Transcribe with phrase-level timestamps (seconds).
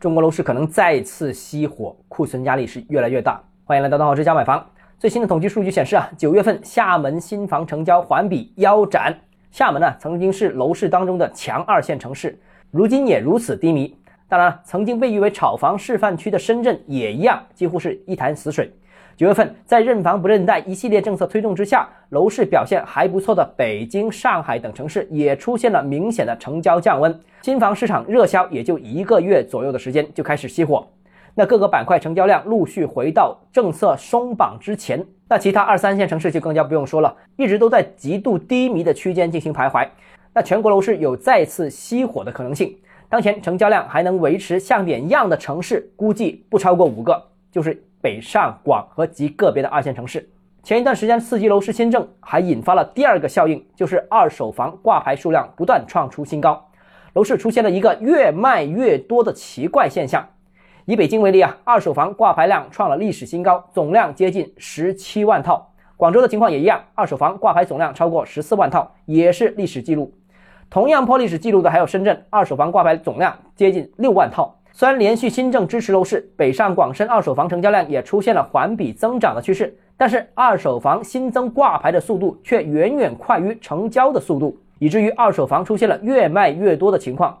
[0.00, 3.38] 中国楼市可能再次熄火，库存压力是越来越大。
[3.64, 4.66] 欢迎来到东浩之家买房。
[4.98, 9.14] 最新的统计数据显示啊，九月份厦门新房成交环比腰斩。
[9.50, 12.40] 厦门呢，曾经是楼市当中的强二线城市，
[12.70, 13.94] 如今也如此低迷。
[14.26, 18.72] 当然，曾经被誉为炒房示范区的深圳也一样，几乎是一潭死水。
[19.20, 30.88] 九月份，在认房不认贷一系列政策推动之下，楼市表现还不错的北京、上海等城市也出现了明显的成交降温，新房市场热销也就一个月左右的时间就开始熄火。
[31.34, 39.86] 那各个板块成交量陆续回到政策松绑之前，那其他二三线城市就更加不用说了，一直都在极度低迷的区间进行徘徊。
[40.32, 42.74] 那全国楼市有再次熄火的可能性，
[43.10, 47.84] 当前成交量还能维持像点样的城市，估计不超过五个，就是。
[48.02, 50.26] 北上广和极个别的二线城市，
[50.62, 56.66] 前一段时间刺激楼市新政，还引发了第二个效应，就是二手房挂牌数量不断创出新高，
[57.12, 60.26] 楼市出现了一个越卖越多的奇怪现象。
[60.86, 65.70] 以北京为例啊，二手房挂牌量创了历史新高，总量接近十七万套。
[65.96, 70.14] 广州的情况也一样，二手房挂牌总量超过十四万套，也是历史记录。
[70.70, 74.56] 同样破历史记录的还有深圳，二手房挂牌总量接近六万套。
[74.72, 87.36] 虽然连续新政支持楼市，北上广深二手房成交量也出现了环比增长的趋势，但是二手房新增挂牌的速度却远远快于成交的速度，以至于二手房出现了越卖越多的情况。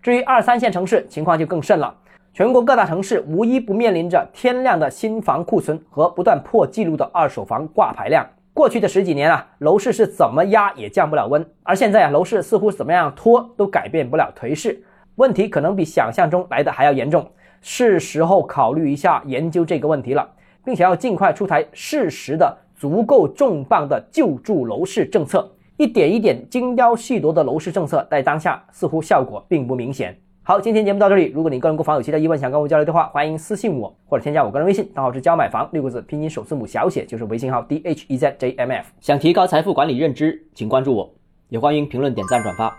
[0.00, 1.94] 至于二三线城市，情况就更甚了。
[2.32, 8.24] 全国各大城市无一不面临着天量的新房库存和不断破纪录的二手房挂牌量。
[8.54, 14.80] 过去的十几年啊，楼市是怎么压也降不了温，而现在啊，楼市似乎怎么样拖都改变不了颓势。
[15.18, 17.28] 问题可能比想象中来的还要严重，
[17.60, 20.28] 是时候考虑一下研究这个问题了，
[20.64, 25.50] 并且要尽快出台适时的、足够重磅的救助楼市政策。
[25.76, 30.16] 一点一点精雕细琢的楼市政策，在当下似乎效果并不明显。
[30.44, 31.32] 好，今天节目到这里。
[31.34, 38.86] 如果你个人购房有其他疑问想跟我交流的话，欢迎私信我或者添加我个人微信，账号是教买房六个字拼音首字母小写就是微信号 d h e z j m f。
[39.00, 41.12] 想提高财富管理认知，请关注我，
[41.48, 42.72] 也欢迎评论、点赞、转发。